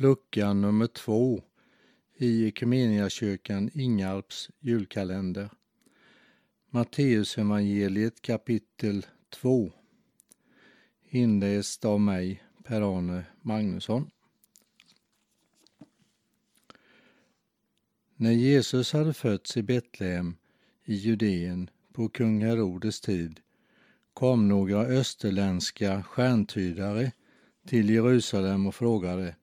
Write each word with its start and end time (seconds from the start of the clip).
lucka 0.00 0.52
nummer 0.52 0.86
två 0.86 1.42
i 2.16 2.46
Equmeniakyrkan 2.46 3.70
Ingarps 3.74 4.50
julkalender. 4.60 5.50
Matteusevangeliet 6.70 8.22
kapitel 8.22 9.06
2. 9.30 9.72
Inläst 11.08 11.84
av 11.84 12.00
mig, 12.00 12.42
Per-Arne 12.64 13.24
Magnusson. 13.42 14.10
När 18.16 18.32
Jesus 18.32 18.92
hade 18.92 19.14
fötts 19.14 19.56
i 19.56 19.62
Betlehem 19.62 20.36
i 20.84 20.94
Judeen 20.94 21.70
på 21.92 22.08
kung 22.08 22.42
Herodes 22.42 23.00
tid 23.00 23.40
kom 24.12 24.48
några 24.48 24.80
österländska 24.80 26.02
stjärntydare 26.02 27.12
till 27.66 27.90
Jerusalem 27.90 28.66
och 28.66 28.74
frågade 28.74 29.36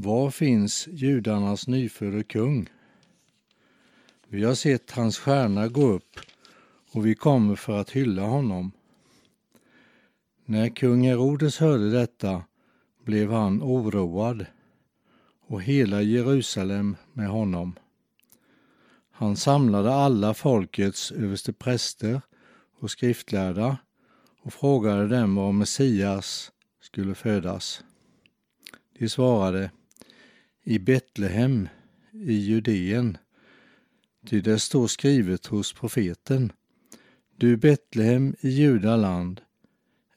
var 0.00 0.30
finns 0.30 0.88
judarnas 0.90 1.68
nyfödde 1.68 2.22
kung? 2.22 2.68
Vi 4.28 4.44
har 4.44 4.54
sett 4.54 4.90
hans 4.90 5.18
stjärna 5.18 5.68
gå 5.68 5.86
upp 5.86 6.20
och 6.92 7.06
vi 7.06 7.14
kommer 7.14 7.56
för 7.56 7.80
att 7.80 7.90
hylla 7.90 8.22
honom. 8.22 8.72
När 10.44 10.68
kung 10.68 11.06
Herodes 11.06 11.58
hörde 11.58 11.90
detta 11.90 12.42
blev 13.04 13.32
han 13.32 13.62
oroad 13.62 14.46
och 15.46 15.62
hela 15.62 16.02
Jerusalem 16.02 16.96
med 17.12 17.28
honom. 17.28 17.74
Han 19.10 19.36
samlade 19.36 19.94
alla 19.94 20.34
folkets 20.34 21.12
överstepräster 21.12 22.20
och 22.80 22.90
skriftlärda 22.90 23.76
och 24.42 24.52
frågade 24.52 25.08
dem 25.08 25.34
var 25.34 25.52
Messias 25.52 26.52
skulle 26.80 27.14
födas. 27.14 27.84
De 28.98 29.08
svarade 29.08 29.70
i 30.64 30.78
Betlehem 30.78 31.68
i 32.12 32.32
Judeen, 32.32 33.16
ty 34.26 34.40
det 34.40 34.58
står 34.58 34.86
skrivet 34.86 35.46
hos 35.46 35.72
profeten. 35.72 36.52
Du 37.36 37.56
Betlehem 37.56 38.34
i 38.40 38.48
Judaland 38.48 39.40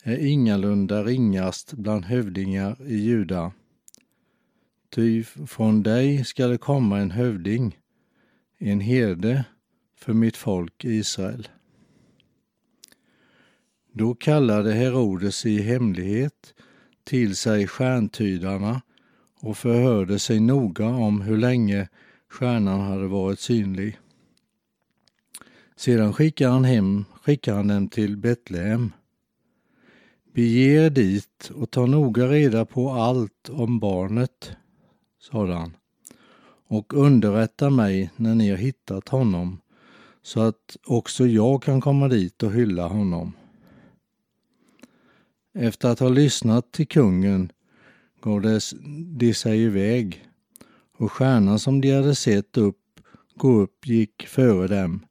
är 0.04 0.18
ingalunda 0.18 1.04
ringast 1.04 1.74
bland 1.74 2.06
hövdingar 2.06 2.78
i 2.88 2.96
Juda. 2.96 3.52
Ty 4.90 5.24
från 5.24 5.84
dig 5.84 6.26
skall 6.26 6.50
det 6.50 6.58
komma 6.58 7.00
en 7.00 7.12
hövding, 7.12 7.78
en 8.58 8.80
herde 8.80 9.46
för 9.96 10.14
mitt 10.14 10.38
folk 10.38 10.86
Israel. 10.86 11.48
Då 13.94 14.16
kallade 14.16 14.74
Herodes 14.74 15.46
i 15.46 15.62
hemlighet 15.62 16.54
till 17.04 17.36
sig 17.36 17.68
stjärntydarna 17.68 18.82
och 19.42 19.58
förhörde 19.58 20.20
sig 20.20 20.40
noga 20.40 20.88
om 20.88 21.22
hur 21.22 21.38
länge 21.38 21.88
stjärnan 22.30 22.80
hade 22.80 23.08
varit 23.08 23.40
synlig. 23.40 24.00
Sedan 25.76 26.14
skickade 26.14 26.52
han 26.52 26.64
hem, 26.64 27.06
skickade 27.24 27.58
han 27.58 27.68
dem 27.68 27.88
till 27.88 28.18
Betlehem. 28.18 28.92
Bege 30.34 30.86
er 30.86 30.90
dit 30.90 31.52
och 31.56 31.72
ta 31.72 31.86
noga 31.86 32.28
reda 32.28 32.66
på 32.66 32.90
allt 32.90 33.50
om 33.50 33.80
barnet, 33.80 34.52
sade 35.20 35.54
han, 35.54 35.78
och 36.68 36.94
underrätta 36.94 37.70
mig 37.70 38.10
när 38.16 38.36
ni 38.36 38.50
har 38.50 38.58
hittat 38.58 39.10
honom, 39.10 39.62
så 40.22 40.42
att 40.42 40.78
också 40.86 41.28
jag 41.28 41.64
kan 41.64 41.82
komma 41.82 42.08
dit 42.08 42.44
och 42.44 42.52
hylla 42.52 42.88
honom. 42.88 43.34
Efter 45.54 45.90
att 45.90 46.00
ha 46.00 46.10
lyssnat 46.10 46.72
till 46.72 46.88
kungen 46.88 47.52
gav 48.22 48.62
de 49.18 49.34
sig 49.34 49.62
iväg 49.62 50.26
och 50.98 51.12
stjärnan 51.12 51.60
som 51.60 51.82
de 51.82 51.92
hade 51.92 52.16
sett 52.16 52.58
upp 52.58 52.78
gå 53.36 53.52
upp 53.52 53.88
gick 53.88 54.28
före 54.28 54.68
dem 54.68 55.06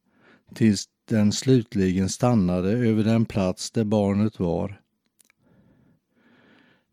tills 0.55 0.85
den 1.09 1.33
slutligen 1.33 2.09
stannade 2.09 2.71
över 2.71 3.05
den 3.05 3.25
plats 3.25 3.71
där 3.71 3.85
barnet 3.85 4.39
var. 4.39 4.81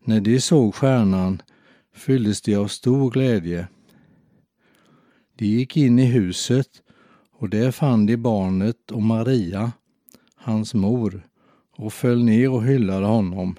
När 0.04 0.22
de 0.22 0.42
såg 0.42 0.76
stjärnan 0.76 1.42
fylldes 1.94 2.42
de 2.42 2.56
av 2.56 2.68
stor 2.68 3.12
glädje. 3.12 3.68
De 5.36 5.46
gick 5.46 5.78
in 5.78 6.00
i 6.00 6.06
huset 6.06 6.70
och 7.32 7.50
där 7.50 7.72
fann 7.72 8.06
de 8.06 8.18
barnet 8.18 8.92
och 8.92 9.02
Maria, 9.02 9.72
hans 10.36 10.74
mor, 10.74 11.28
och 11.78 11.94
föll 11.94 12.24
ner 12.24 12.52
och 12.52 12.64
hyllade 12.64 13.06
honom. 13.06 13.56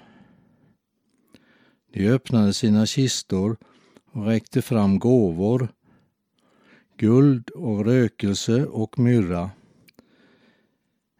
De 1.91 2.09
öppnade 2.09 2.53
sina 2.53 2.85
kistor 2.85 3.57
och 4.11 4.25
räckte 4.25 4.61
fram 4.61 4.99
gåvor, 4.99 5.67
guld 6.97 7.49
och 7.49 7.85
rökelse 7.85 8.65
och 8.65 8.99
myrra. 8.99 9.51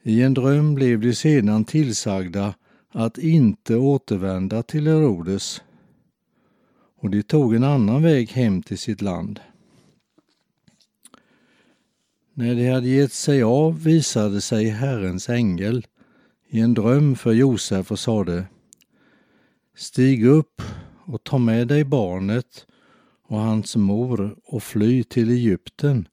I 0.04 0.22
en 0.22 0.34
dröm 0.34 0.76
blev 0.76 1.00
de 1.00 1.16
sedan 1.16 1.66
tillsagda 1.66 2.56
att 2.92 3.18
inte 3.18 3.76
återvända 3.76 4.64
till 4.64 4.88
Herodes 4.88 5.62
och 7.02 7.10
de 7.10 7.24
tog 7.24 7.56
en 7.56 7.64
annan 7.64 8.04
väg 8.04 8.30
hem 8.30 8.64
till 8.64 8.78
sitt 8.78 9.02
land. 9.02 9.40
När 12.34 12.56
de 12.56 12.70
hade 12.70 12.88
gett 12.88 13.14
sig 13.14 13.44
av 13.44 13.84
visade 13.84 14.42
sig 14.42 14.70
Herrens 14.70 15.30
ängel 15.30 15.88
i 16.48 16.60
en 16.60 16.74
dröm 16.74 17.16
för 17.16 17.32
Josef 17.32 17.92
och 17.92 18.00
sade 18.00 18.46
Stig 19.80 20.26
upp 20.26 20.62
och 21.06 21.24
ta 21.24 21.38
med 21.38 21.68
dig 21.68 21.84
barnet 21.84 22.68
och 23.28 23.38
hans 23.38 23.76
mor 23.76 24.36
och 24.46 24.64
fly 24.64 25.04
till 25.04 25.30
Egypten 25.30 26.08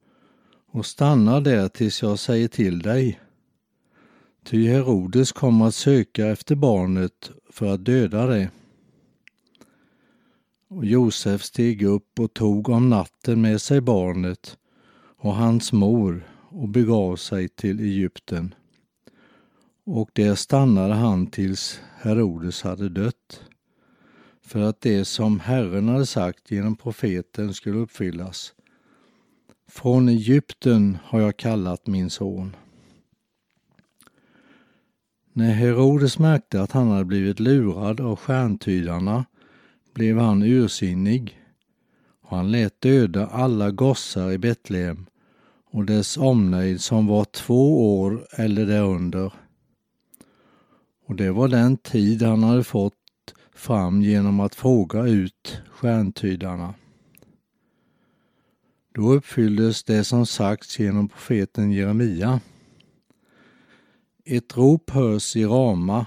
och 0.72 0.86
stanna 0.86 1.40
där 1.40 1.68
tills 1.68 2.02
jag 2.02 2.18
säger 2.18 2.48
till 2.48 2.78
dig. 2.78 3.20
Ty 4.44 4.68
Herodes 4.68 5.32
kommer 5.32 5.66
att 5.66 5.74
söka 5.74 6.26
efter 6.26 6.54
barnet 6.54 7.30
för 7.50 7.74
att 7.74 7.84
döda 7.84 8.26
det. 8.26 8.50
Och 10.68 10.84
Josef 10.84 11.42
steg 11.42 11.82
upp 11.82 12.20
och 12.20 12.34
tog 12.34 12.68
om 12.68 12.90
natten 12.90 13.40
med 13.40 13.60
sig 13.60 13.80
barnet 13.80 14.58
och 15.18 15.34
hans 15.34 15.72
mor 15.72 16.28
och 16.48 16.68
begav 16.68 17.16
sig 17.16 17.48
till 17.48 17.80
Egypten 17.80 18.54
och 19.86 20.10
där 20.12 20.34
stannade 20.34 20.94
han 20.94 21.26
tills 21.26 21.80
Herodes 21.96 22.62
hade 22.62 22.88
dött, 22.88 23.42
för 24.46 24.60
att 24.60 24.80
det 24.80 25.04
som 25.04 25.40
Herren 25.40 25.88
hade 25.88 26.06
sagt 26.06 26.50
genom 26.50 26.76
profeten 26.76 27.54
skulle 27.54 27.78
uppfyllas. 27.78 28.52
Från 29.68 30.08
Egypten 30.08 30.98
har 31.04 31.20
jag 31.20 31.36
kallat 31.36 31.86
min 31.86 32.10
son. 32.10 32.56
När 35.32 35.52
Herodes 35.52 36.18
märkte 36.18 36.62
att 36.62 36.72
han 36.72 36.88
hade 36.88 37.04
blivit 37.04 37.40
lurad 37.40 38.00
av 38.00 38.16
stjärntydarna 38.16 39.24
blev 39.94 40.18
han 40.18 40.42
ursinnig 40.42 41.40
och 42.22 42.36
han 42.36 42.50
lät 42.50 42.80
döda 42.80 43.26
alla 43.26 43.70
gossar 43.70 44.32
i 44.32 44.38
Betlehem 44.38 45.06
och 45.70 45.84
dess 45.84 46.16
omnejd 46.16 46.80
som 46.80 47.06
var 47.06 47.24
två 47.24 48.00
år 48.00 48.26
eller 48.32 48.66
därunder 48.66 49.32
och 51.06 51.16
det 51.16 51.30
var 51.30 51.48
den 51.48 51.76
tid 51.76 52.22
han 52.22 52.42
hade 52.42 52.64
fått 52.64 53.05
fram 53.54 54.02
genom 54.02 54.40
att 54.40 54.54
fråga 54.54 55.06
ut 55.06 55.62
stjärntydarna. 55.70 56.74
Då 58.94 59.12
uppfylldes 59.12 59.84
det 59.84 60.04
som 60.04 60.26
sagts 60.26 60.78
genom 60.78 61.08
profeten 61.08 61.72
Jeremia. 61.72 62.40
Ett 64.24 64.56
rop 64.56 64.90
hörs 64.90 65.36
i 65.36 65.44
Rama, 65.44 66.06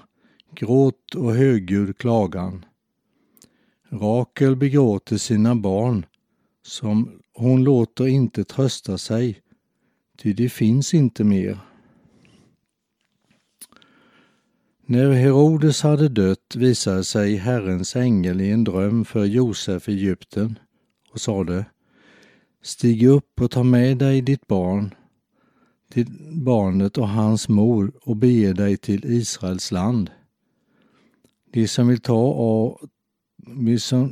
gråt 0.56 1.16
och 1.16 1.34
högljudd 1.34 1.98
klagan. 1.98 2.66
Rakel 3.90 4.56
begråter 4.56 5.18
sina 5.18 5.56
barn, 5.56 6.06
som 6.62 7.22
hon 7.34 7.64
låter 7.64 8.08
inte 8.08 8.44
trösta 8.44 8.98
sig, 8.98 9.42
ty 10.18 10.34
det 10.34 10.50
finns 10.50 10.94
inte 10.94 11.24
mer. 11.24 11.60
När 14.92 15.12
Herodes 15.12 15.82
hade 15.82 16.10
dött 16.10 16.56
visade 16.56 17.04
sig 17.04 17.36
Herrens 17.36 17.96
ängel 17.96 18.42
i 18.42 18.52
en 18.52 18.64
dröm 18.64 19.06
för 19.06 19.26
Josef 19.26 19.90
i 19.90 19.92
Egypten 19.92 20.60
och 21.12 21.22
sade 21.22 21.66
Stig 22.64 23.08
upp 23.08 23.42
och 23.42 23.52
ta 23.52 23.64
med 23.64 23.98
dig 23.98 24.22
ditt 24.22 24.48
barn, 24.48 24.94
till 25.92 26.08
barnet 26.32 26.98
och 26.98 27.10
hans 27.10 27.50
mor 27.50 27.92
och 28.02 28.16
bege 28.16 28.54
dig 28.54 28.78
till 28.78 29.06
Israels 29.06 29.72
land. 29.72 30.10
De 31.54 31.68
som, 31.68 31.88
vill 31.88 32.02
ta 32.02 32.78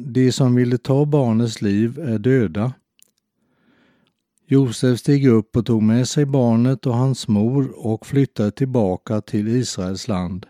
de 0.06 0.32
som 0.32 0.56
ville 0.56 0.78
ta 0.78 1.06
barnets 1.06 1.62
liv 1.62 2.00
är 2.00 2.20
döda. 2.20 2.74
Josef 4.48 5.00
steg 5.00 5.28
upp 5.28 5.56
och 5.56 5.66
tog 5.66 5.84
med 5.84 6.08
sig 6.08 6.26
barnet 6.26 6.86
och 6.86 6.96
hans 6.96 7.28
mor 7.28 7.86
och 7.86 8.06
flyttade 8.06 8.52
tillbaka 8.52 9.22
till 9.22 9.48
Israels 9.48 10.08
land 10.08 10.46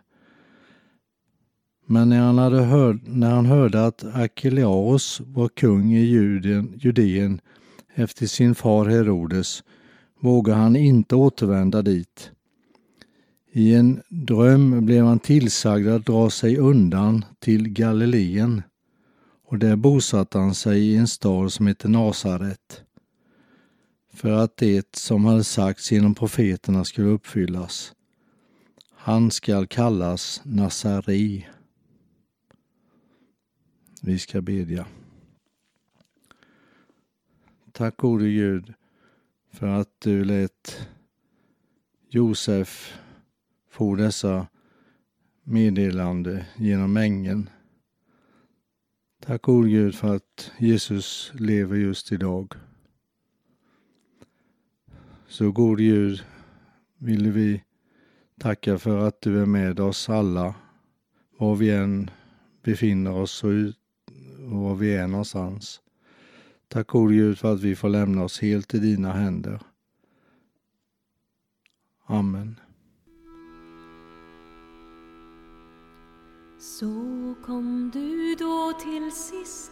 men 1.90 2.10
när 2.10 2.20
han, 2.20 2.38
hade 2.38 2.62
hör, 2.62 3.00
när 3.06 3.32
han 3.32 3.46
hörde 3.46 3.86
att 3.86 4.04
Akeleaos 4.04 5.22
var 5.26 5.48
kung 5.48 5.94
i 5.94 6.06
Judeen, 6.06 6.74
Judeen 6.78 7.42
efter 7.96 8.26
sin 8.26 8.56
far 8.56 8.86
Herodes 8.86 9.64
vågade 10.20 10.60
han 10.60 10.76
inte 10.76 11.16
återvända 11.16 11.82
dit. 11.82 12.32
I 13.52 13.74
en 13.76 14.02
dröm 14.10 14.86
blev 14.86 15.06
han 15.06 15.20
tillsagd 15.20 15.88
att 15.88 16.06
dra 16.06 16.30
sig 16.30 16.58
undan 16.58 17.26
till 17.40 17.70
Galileen 17.70 18.64
och 19.48 19.60
där 19.60 19.76
bosatte 19.76 20.38
han 20.38 20.56
sig 20.56 20.80
i 20.80 20.96
en 20.96 21.08
stad 21.08 21.54
som 21.54 21.68
heter 21.68 21.90
Nasaret 21.90 22.82
för 24.14 24.32
att 24.32 24.58
det 24.58 24.96
som 24.96 25.26
hade 25.26 25.44
sagts 25.44 25.92
genom 25.92 26.16
profeterna 26.16 26.86
skulle 26.86 27.08
uppfyllas. 27.08 27.94
Han 28.96 29.32
skall 29.32 29.68
kallas 29.68 30.42
Nazari. 30.44 31.46
Vi 34.02 34.20
ska 34.20 34.42
bedja. 34.42 34.88
Tack 37.72 37.98
gode 37.98 38.30
Gud 38.30 38.74
för 39.52 39.68
att 39.68 40.02
du 40.02 40.26
lät 40.26 40.88
Josef 42.10 43.00
få 43.70 43.96
dessa 43.96 44.48
meddelande 45.44 46.46
genom 46.56 46.98
ängeln. 46.98 47.50
Tack 49.20 49.42
gode 49.42 49.70
Gud 49.70 49.96
för 49.96 50.16
att 50.16 50.52
Jesus 50.58 51.32
lever 51.34 51.76
just 51.76 52.12
idag. 52.12 52.54
Så 55.28 55.52
gode 55.52 55.84
Gud 55.84 56.24
vill 56.98 57.32
vi 57.32 57.64
tacka 58.40 58.78
för 58.78 59.08
att 59.08 59.22
du 59.22 59.42
är 59.42 59.46
med 59.46 59.80
oss 59.80 60.10
alla 60.10 60.56
var 61.38 61.56
vi 61.56 61.72
än 61.72 62.10
befinner 62.64 63.12
oss 63.12 63.44
och 63.44 63.52
och 64.52 64.58
var 64.58 64.76
vi 64.76 64.96
är 64.96 65.08
någonstans. 65.08 65.82
Tack 66.68 66.88
gode 66.88 67.14
Gud 67.14 67.38
för 67.38 67.54
att 67.54 67.62
vi 67.62 67.76
får 67.76 67.90
lämna 67.90 68.24
oss 68.24 68.42
helt 68.42 68.74
i 68.74 68.80
dina 68.80 69.12
händer. 69.12 69.62
Amen. 72.06 72.56
Så 76.60 76.86
kom 77.46 77.92
du 77.94 78.36
då 78.36 78.74
till 78.84 79.12
sist, 79.12 79.72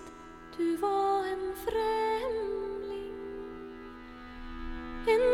du 0.57 0.77
var 0.77 1.19
en 1.19 1.55
främling. 1.65 3.15
En 5.07 5.25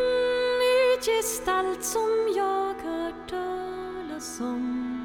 ny 0.62 1.02
gestalt 1.02 1.84
som 1.84 2.34
jag 2.36 2.74
hört 2.74 3.30
talas 3.30 4.40
om. 4.42 5.01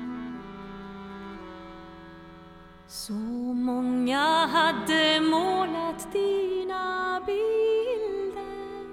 Så 3.07 3.13
många 3.55 4.47
hade 4.47 5.21
målat 5.21 6.13
dina 6.13 7.21
bilder. 7.27 8.85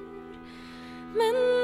Men 1.13 1.62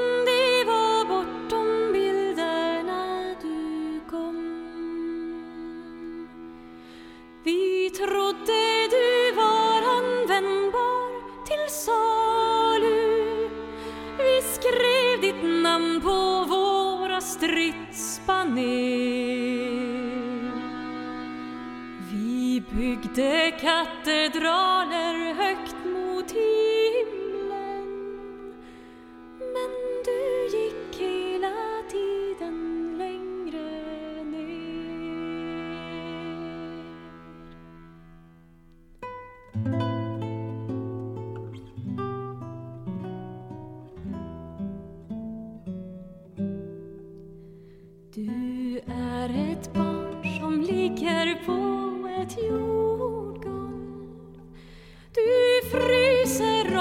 byggde 22.72 23.52
katedraler 23.60 25.34
högt 25.34 25.79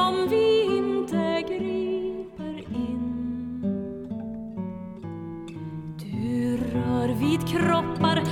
fryser 0.10 0.22
om 0.22 0.28
vi 0.30 0.78
inte 0.78 1.42
griper 1.48 2.60
in. 2.76 3.62
Du 5.98 6.58
rör 6.58 7.08
vid 7.08 7.48
kroppar, 7.48 8.24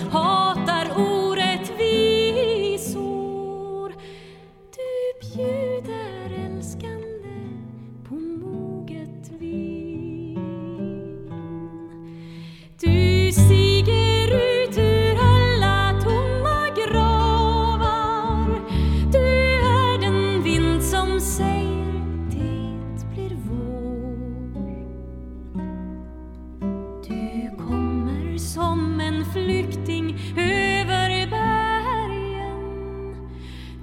som 28.40 29.00
en 29.00 29.26
flykting 29.26 30.20
över 30.38 31.28
bergen. 31.30 32.58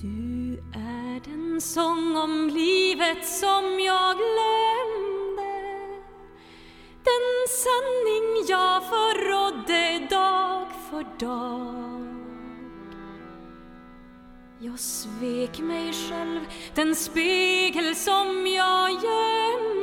Du 0.00 0.58
är 0.72 1.20
den 1.24 1.60
sång 1.60 2.16
om 2.16 2.50
livet 2.54 3.26
som 3.26 3.80
jag 3.80 4.16
glömde. 4.16 5.54
Den 7.04 7.26
sanning 7.48 8.46
jag 8.48 8.82
förrådde 8.82 10.06
dag 10.10 10.66
för 10.90 11.26
dag. 11.26 12.03
Jag 14.74 14.80
svek 14.80 15.58
mig 15.58 15.92
själv, 15.92 16.40
den 16.74 16.96
spegel 16.96 17.96
som 17.96 18.46
jag 18.46 18.90
gömde 18.90 19.73